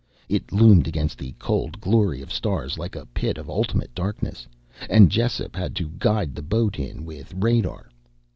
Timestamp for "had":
5.55-5.75